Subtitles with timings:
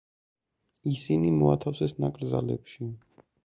[0.93, 2.93] ისინი მოათავსეს ნაკრძალებში.